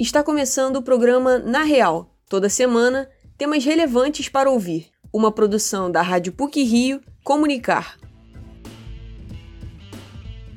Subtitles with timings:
[0.00, 2.14] Está começando o programa Na Real.
[2.28, 4.86] Toda semana, temas relevantes para ouvir.
[5.12, 7.98] Uma produção da Rádio PUC Rio Comunicar.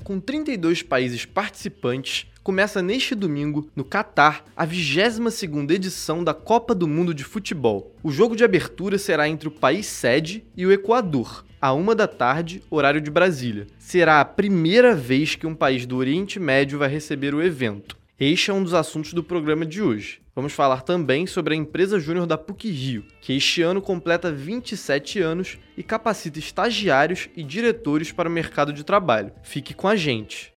[0.04, 6.88] Com 32 países participantes, começa neste domingo, no Catar, a 22ª edição da Copa do
[6.88, 7.96] Mundo de Futebol.
[8.04, 12.08] O jogo de abertura será entre o país sede e o Equador, à uma da
[12.08, 13.66] tarde, horário de Brasília.
[13.80, 18.01] Será a primeira vez que um país do Oriente Médio vai receber o evento.
[18.24, 20.22] Este é um dos assuntos do programa de hoje.
[20.36, 25.20] Vamos falar também sobre a empresa júnior da PUC Rio, que este ano completa 27
[25.20, 29.32] anos e capacita estagiários e diretores para o mercado de trabalho.
[29.42, 30.51] Fique com a gente!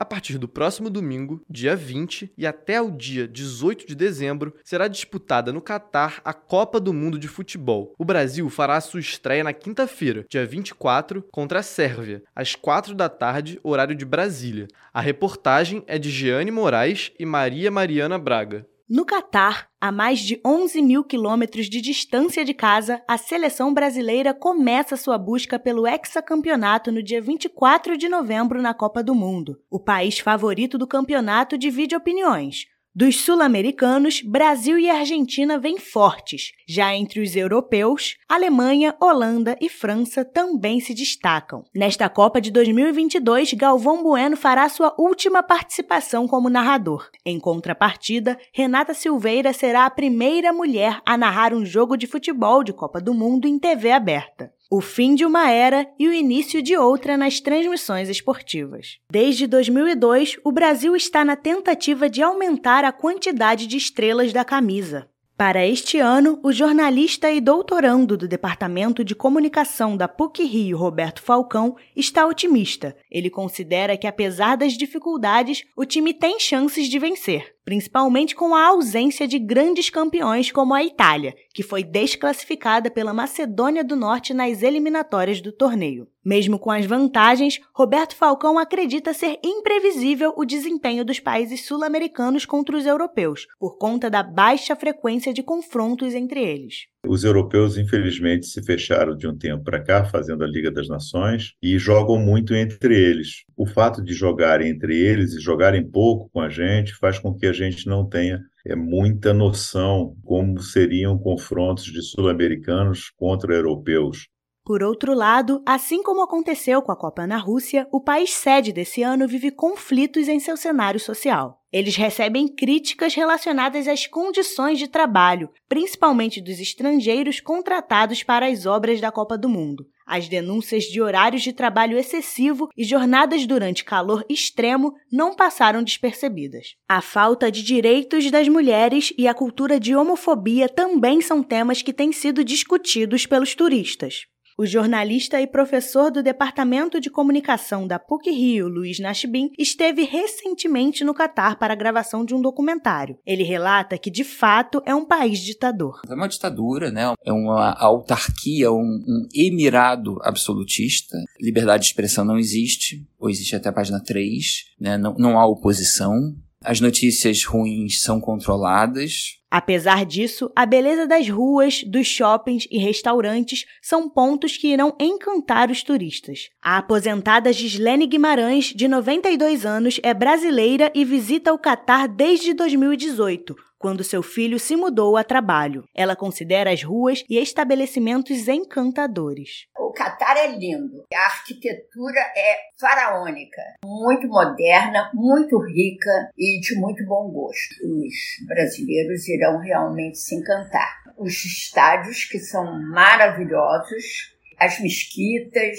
[0.00, 4.86] A partir do próximo domingo, dia 20, e até o dia 18 de dezembro, será
[4.86, 7.92] disputada no Catar a Copa do Mundo de Futebol.
[7.98, 13.08] O Brasil fará sua estreia na quinta-feira, dia 24, contra a Sérvia, às 4 da
[13.08, 14.68] tarde, horário de Brasília.
[14.94, 18.64] A reportagem é de Jeane Moraes e Maria Mariana Braga.
[18.90, 24.32] No Catar, a mais de 11 mil quilômetros de distância de casa, a seleção brasileira
[24.32, 29.60] começa sua busca pelo hexacampeonato no dia 24 de novembro na Copa do Mundo.
[29.70, 32.64] O país favorito do campeonato divide opiniões.
[32.94, 36.52] Dos sul-americanos, Brasil e Argentina vêm fortes.
[36.66, 41.62] Já entre os europeus, Alemanha, Holanda e França também se destacam.
[41.74, 47.08] Nesta Copa de 2022, Galvão Bueno fará sua última participação como narrador.
[47.24, 52.72] Em contrapartida, Renata Silveira será a primeira mulher a narrar um jogo de futebol de
[52.72, 56.76] Copa do Mundo em TV aberta o fim de uma era e o início de
[56.76, 58.98] outra nas transmissões esportivas.
[59.10, 65.08] Desde 2002, o Brasil está na tentativa de aumentar a quantidade de estrelas da camisa.
[65.38, 71.22] Para este ano, o jornalista e doutorando do Departamento de Comunicação da PUC Rio, Roberto
[71.22, 72.96] Falcão, está otimista.
[73.08, 78.68] Ele considera que, apesar das dificuldades, o time tem chances de vencer principalmente com a
[78.68, 84.62] ausência de grandes campeões como a Itália, que foi desclassificada pela Macedônia do Norte nas
[84.62, 86.08] eliminatórias do torneio.
[86.28, 92.76] Mesmo com as vantagens, Roberto Falcão acredita ser imprevisível o desempenho dos países sul-americanos contra
[92.76, 96.80] os europeus, por conta da baixa frequência de confrontos entre eles.
[97.06, 101.54] Os europeus, infelizmente, se fecharam de um tempo para cá, fazendo a Liga das Nações,
[101.62, 103.44] e jogam muito entre eles.
[103.56, 107.46] O fato de jogarem entre eles e jogarem pouco com a gente faz com que
[107.46, 114.28] a gente não tenha é, muita noção como seriam confrontos de sul-americanos contra europeus.
[114.68, 119.02] Por outro lado, assim como aconteceu com a Copa na Rússia, o país sede desse
[119.02, 121.62] ano vive conflitos em seu cenário social.
[121.72, 129.00] Eles recebem críticas relacionadas às condições de trabalho, principalmente dos estrangeiros contratados para as obras
[129.00, 129.86] da Copa do Mundo.
[130.06, 136.74] As denúncias de horários de trabalho excessivo e jornadas durante calor extremo não passaram despercebidas.
[136.86, 141.92] A falta de direitos das mulheres e a cultura de homofobia também são temas que
[141.92, 144.26] têm sido discutidos pelos turistas.
[144.60, 151.04] O jornalista e professor do Departamento de Comunicação da PUC Rio, Luiz Nashbin, esteve recentemente
[151.04, 153.16] no Catar para a gravação de um documentário.
[153.24, 156.00] Ele relata que, de fato, é um país ditador.
[156.10, 157.14] É uma ditadura, né?
[157.24, 161.16] É uma autarquia, um, um emirado absolutista.
[161.40, 164.98] Liberdade de expressão não existe, ou existe até a página 3, né?
[164.98, 166.34] não, não há oposição.
[166.64, 173.64] As notícias ruins são controladas, Apesar disso, a beleza das ruas, dos shoppings e restaurantes
[173.80, 176.50] são pontos que irão encantar os turistas.
[176.62, 183.56] A aposentada Gislene Guimarães, de 92 anos, é brasileira e visita o Catar desde 2018,
[183.78, 185.84] quando seu filho se mudou a trabalho.
[185.94, 189.66] Ela considera as ruas e estabelecimentos encantadores.
[189.78, 191.04] O Catar é lindo.
[191.14, 197.74] A arquitetura é faraônica, muito moderna, muito rica e de muito bom gosto.
[197.84, 200.98] Os brasileiros irão realmente se encantar.
[201.16, 205.78] Os estádios que são maravilhosos, as mesquitas,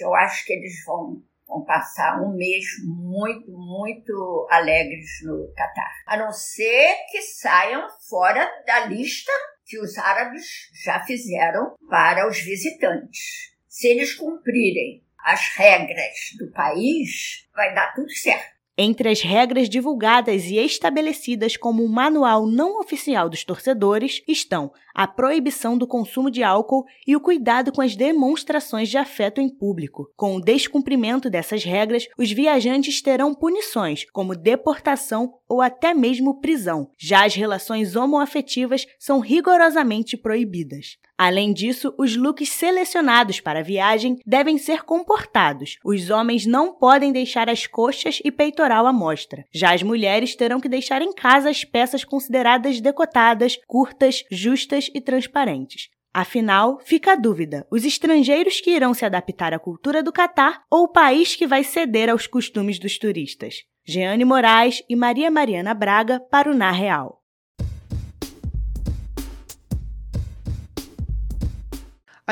[0.00, 1.22] eu acho que eles vão
[1.52, 5.92] vão passar um mês muito, muito alegres no Catar.
[6.06, 9.30] A não ser que saiam fora da lista
[9.66, 13.52] que os árabes já fizeram para os visitantes.
[13.68, 18.61] Se eles cumprirem as regras do país, vai dar tudo certo.
[18.84, 25.06] Entre as regras divulgadas e estabelecidas como um manual não oficial dos torcedores estão a
[25.06, 30.10] proibição do consumo de álcool e o cuidado com as demonstrações de afeto em público.
[30.16, 36.90] Com o descumprimento dessas regras, os viajantes terão punições, como deportação ou até mesmo prisão.
[36.98, 40.98] Já as relações homoafetivas são rigorosamente proibidas.
[41.24, 45.78] Além disso, os looks selecionados para a viagem devem ser comportados.
[45.84, 49.44] Os homens não podem deixar as coxas e peitoral à mostra.
[49.52, 55.00] Já as mulheres terão que deixar em casa as peças consideradas decotadas, curtas, justas e
[55.00, 55.90] transparentes.
[56.12, 60.86] Afinal, fica a dúvida: os estrangeiros que irão se adaptar à cultura do Catar ou
[60.86, 63.62] o país que vai ceder aos costumes dos turistas?
[63.84, 67.21] Jeane Moraes e Maria Mariana Braga para o Na Real.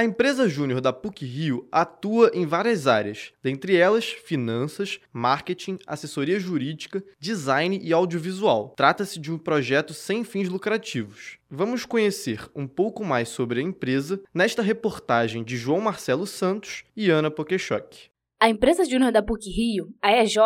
[0.00, 6.40] A empresa júnior da PUC Rio atua em várias áreas, dentre elas finanças, marketing, assessoria
[6.40, 8.70] jurídica, design e audiovisual.
[8.70, 11.36] Trata-se de um projeto sem fins lucrativos.
[11.50, 17.10] Vamos conhecer um pouco mais sobre a empresa nesta reportagem de João Marcelo Santos e
[17.10, 18.08] Ana Pokechok.
[18.40, 20.38] A empresa júnior da PUC Rio, a EJ,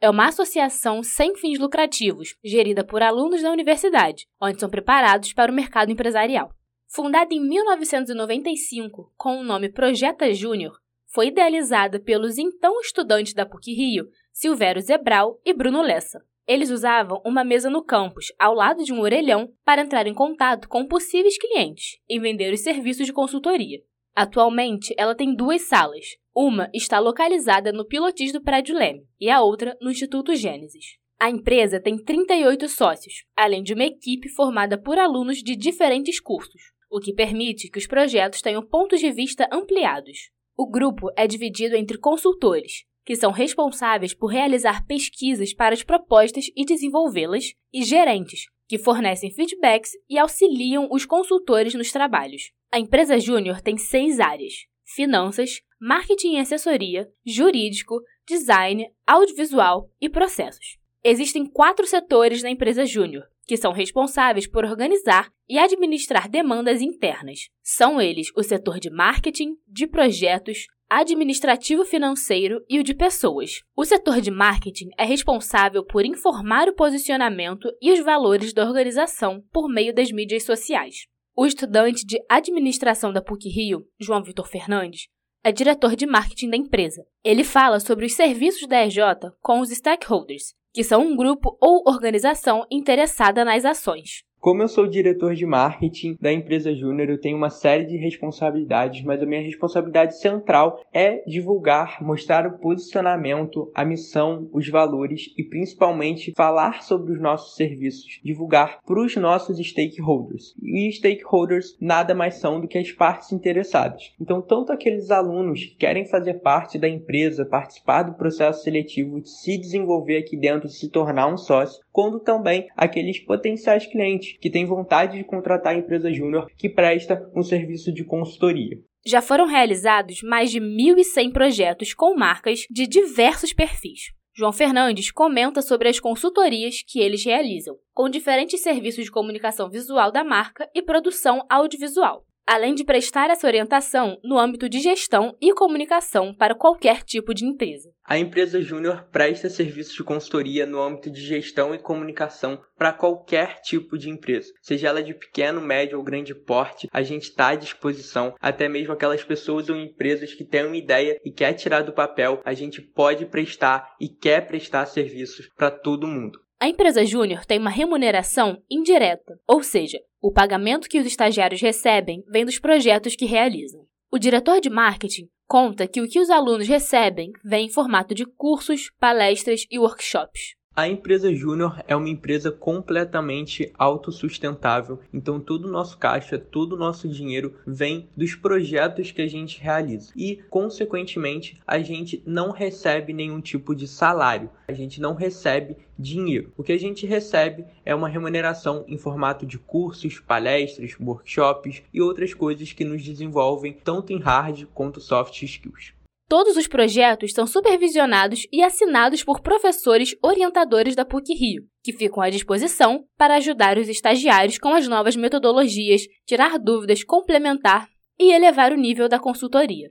[0.00, 5.52] é uma associação sem fins lucrativos, gerida por alunos da universidade, onde são preparados para
[5.52, 6.50] o mercado empresarial.
[6.90, 14.08] Fundada em 1995 com o nome Projeta Júnior, foi idealizada pelos então estudantes da PUC-Rio,
[14.32, 16.18] Silvério Zebral e Bruno Lessa.
[16.46, 20.66] Eles usavam uma mesa no campus, ao lado de um orelhão, para entrar em contato
[20.66, 23.82] com possíveis clientes e vender os serviços de consultoria.
[24.16, 26.16] Atualmente, ela tem duas salas.
[26.34, 30.96] Uma está localizada no Pilotis do Prédio Leme e a outra no Instituto Gênesis.
[31.20, 36.77] A empresa tem 38 sócios, além de uma equipe formada por alunos de diferentes cursos
[36.90, 40.30] o que permite que os projetos tenham pontos de vista ampliados.
[40.56, 46.46] O grupo é dividido entre consultores, que são responsáveis por realizar pesquisas para as propostas
[46.54, 52.52] e desenvolvê-las, e gerentes, que fornecem feedbacks e auxiliam os consultores nos trabalhos.
[52.70, 60.76] A empresa júnior tem seis áreas: finanças, marketing e assessoria, jurídico, design, audiovisual e processos.
[61.02, 67.48] Existem quatro setores na empresa júnior, que são responsáveis por organizar e administrar demandas internas.
[67.62, 73.62] São eles o setor de marketing, de projetos, administrativo financeiro e o de pessoas.
[73.74, 79.42] O setor de marketing é responsável por informar o posicionamento e os valores da organização
[79.50, 81.06] por meio das mídias sociais.
[81.34, 85.08] O estudante de administração da PUC Rio, João Vitor Fernandes,
[85.42, 87.02] é diretor de marketing da empresa.
[87.24, 88.98] Ele fala sobre os serviços da EJ
[89.40, 94.27] com os stakeholders, que são um grupo ou organização interessada nas ações.
[94.40, 99.02] Como eu sou diretor de marketing da empresa Júnior, eu tenho uma série de responsabilidades,
[99.02, 105.42] mas a minha responsabilidade central é divulgar, mostrar o posicionamento, a missão, os valores e
[105.42, 110.54] principalmente falar sobre os nossos serviços, divulgar para os nossos stakeholders.
[110.62, 114.14] E stakeholders nada mais são do que as partes interessadas.
[114.20, 119.58] Então, tanto aqueles alunos que querem fazer parte da empresa, participar do processo seletivo, se
[119.58, 125.18] desenvolver aqui dentro, se tornar um sócio, quanto também aqueles potenciais clientes que têm vontade
[125.18, 128.78] de contratar a empresa júnior que presta um serviço de consultoria.
[129.04, 134.12] Já foram realizados mais de 1.100 projetos com marcas de diversos perfis.
[134.32, 140.12] João Fernandes comenta sobre as consultorias que eles realizam, com diferentes serviços de comunicação visual
[140.12, 145.52] da marca e produção audiovisual além de prestar essa orientação no âmbito de gestão e
[145.52, 147.90] comunicação para qualquer tipo de empresa.
[148.02, 153.60] A empresa Júnior presta serviços de consultoria no âmbito de gestão e comunicação para qualquer
[153.60, 157.54] tipo de empresa, seja ela de pequeno, médio ou grande porte, a gente está à
[157.54, 161.92] disposição, até mesmo aquelas pessoas ou empresas que têm uma ideia e quer tirar do
[161.92, 166.40] papel, a gente pode prestar e quer prestar serviços para todo mundo.
[166.60, 172.24] A empresa júnior tem uma remuneração indireta, ou seja, o pagamento que os estagiários recebem
[172.28, 173.86] vem dos projetos que realizam.
[174.10, 178.26] O diretor de marketing conta que o que os alunos recebem vem em formato de
[178.26, 180.57] cursos, palestras e workshops.
[180.78, 186.78] A empresa Júnior é uma empresa completamente autossustentável, então todo o nosso caixa, todo o
[186.78, 190.12] nosso dinheiro vem dos projetos que a gente realiza.
[190.14, 196.52] E, consequentemente, a gente não recebe nenhum tipo de salário, a gente não recebe dinheiro.
[196.56, 202.00] O que a gente recebe é uma remuneração em formato de cursos, palestras, workshops e
[202.00, 205.97] outras coisas que nos desenvolvem tanto em hard quanto soft skills.
[206.28, 212.22] Todos os projetos são supervisionados e assinados por professores orientadores da PUC Rio, que ficam
[212.22, 217.88] à disposição para ajudar os estagiários com as novas metodologias, tirar dúvidas, complementar
[218.20, 219.90] e elevar o nível da consultoria.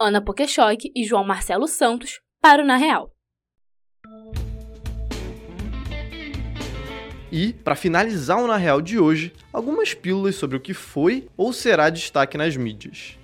[0.00, 3.10] Ana Pokechok e João Marcelo Santos para o Na Real.
[7.30, 11.52] E, para finalizar o Na Real de hoje, algumas pílulas sobre o que foi ou
[11.52, 13.19] será destaque nas mídias.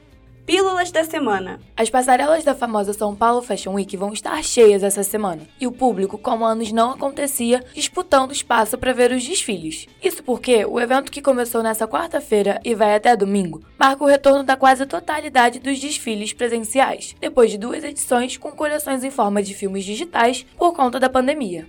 [0.46, 1.58] Pílulas da semana.
[1.76, 5.72] As passarelas da famosa São Paulo Fashion Week vão estar cheias essa semana, e o
[5.72, 9.88] público, como anos não acontecia, disputando espaço para ver os desfiles.
[10.00, 14.44] Isso porque o evento que começou nessa quarta-feira e vai até domingo marca o retorno
[14.44, 19.52] da quase totalidade dos desfiles presenciais, depois de duas edições com coleções em forma de
[19.52, 21.66] filmes digitais por conta da pandemia.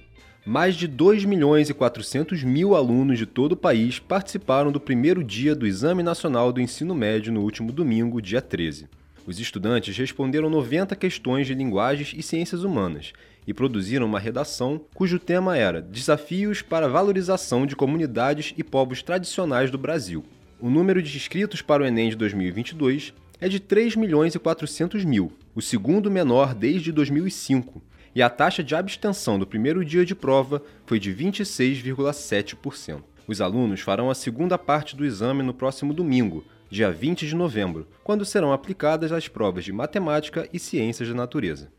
[0.49, 5.21] Mais de 2 milhões e 400 mil alunos de todo o país participaram do primeiro
[5.21, 8.87] dia do Exame Nacional do Ensino Médio no último domingo, dia 13.
[9.25, 13.11] Os estudantes responderam 90 questões de linguagens e ciências humanas
[13.45, 19.03] e produziram uma redação cujo tema era Desafios para a valorização de comunidades e povos
[19.03, 20.23] tradicionais do Brasil.
[20.61, 25.03] O número de inscritos para o Enem de 2022 é de 3 milhões e 400
[25.03, 27.81] mil, o segundo menor desde 2005
[28.17, 33.03] e a taxa de abstenção do primeiro dia de prova foi de 26,7%.
[33.27, 37.87] Os alunos farão a segunda parte do exame no próximo domingo, dia 20 de novembro,
[38.03, 41.71] quando serão aplicadas as provas de matemática e ciências da natureza.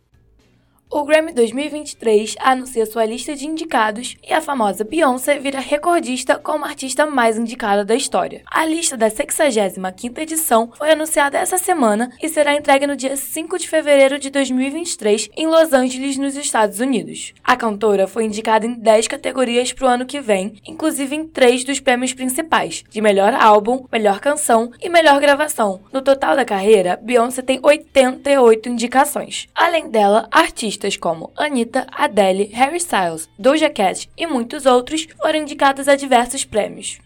[0.91, 6.65] O Grammy 2023 anuncia sua lista de indicados e a famosa Beyoncé vira recordista como
[6.65, 8.41] artista mais indicada da história.
[8.51, 13.59] A lista da 65ª edição foi anunciada essa semana e será entregue no dia 5
[13.59, 17.35] de fevereiro de 2023 em Los Angeles, nos Estados Unidos.
[17.45, 21.65] A cantora foi indicada em 10 categorias para o ano que vem, inclusive em três
[21.65, 25.83] dos prêmios principais, de melhor álbum, melhor canção e melhor gravação.
[25.93, 29.49] No total da carreira, Beyoncé tem 88 indicações.
[29.55, 35.41] Além dela, artistas artistas como Anitta, Adele, Harry Styles, Doja Cat e muitos outros foram
[35.41, 36.99] indicados a diversos prêmios.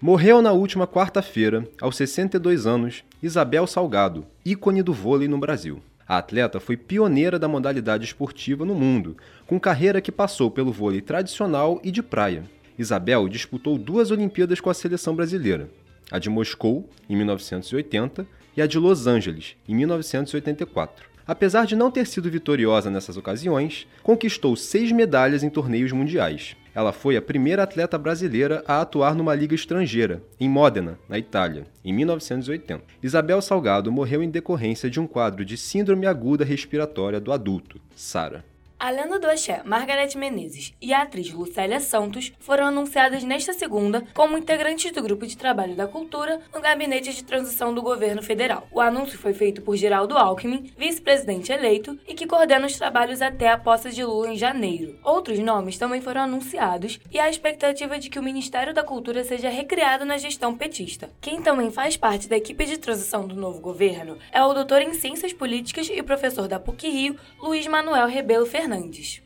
[0.00, 5.80] Morreu na última quarta-feira, aos 62 anos, Isabel Salgado, ícone do vôlei no Brasil.
[6.08, 11.00] A atleta foi pioneira da modalidade esportiva no mundo, com carreira que passou pelo vôlei
[11.00, 12.44] tradicional e de praia.
[12.76, 15.68] Isabel disputou duas Olimpíadas com a seleção brasileira,
[16.10, 21.09] a de Moscou, em 1980, e a de Los Angeles, em 1984.
[21.26, 26.56] Apesar de não ter sido vitoriosa nessas ocasiões, conquistou seis medalhas em torneios mundiais.
[26.74, 31.66] Ela foi a primeira atleta brasileira a atuar numa liga estrangeira, em Modena, na Itália,
[31.84, 32.84] em 1980.
[33.02, 38.44] Isabel Salgado morreu em decorrência de um quadro de síndrome aguda respiratória do adulto, SARA.
[38.80, 44.02] A lenda do axé Margareth Menezes e a atriz Lucélia Santos foram anunciadas nesta segunda
[44.14, 48.66] como integrantes do Grupo de Trabalho da Cultura no Gabinete de Transição do Governo Federal.
[48.72, 53.50] O anúncio foi feito por Geraldo Alckmin, vice-presidente eleito, e que coordena os trabalhos até
[53.50, 54.98] a posse de Lula em janeiro.
[55.04, 59.22] Outros nomes também foram anunciados e há a expectativa de que o Ministério da Cultura
[59.24, 61.10] seja recriado na gestão petista.
[61.20, 64.94] Quem também faz parte da equipe de transição do novo governo é o doutor em
[64.94, 68.69] Ciências Políticas e professor da PUC-Rio, Luiz Manuel Rebelo Fernandes.
[68.70, 69.20] Fernandes.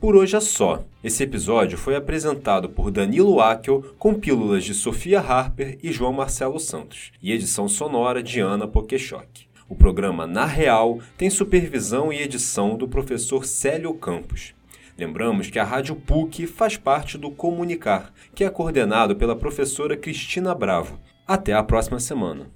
[0.00, 0.84] Por hoje é só.
[1.04, 6.58] Esse episódio foi apresentado por Danilo Akel com pílulas de Sofia Harper e João Marcelo
[6.58, 9.46] Santos e edição sonora de Ana Pokeshock.
[9.68, 14.52] O programa Na Real tem supervisão e edição do professor Célio Campos.
[14.98, 20.54] Lembramos que a Rádio PUC faz parte do Comunicar, que é coordenado pela professora Cristina
[20.54, 20.98] Bravo.
[21.26, 22.55] Até a próxima semana.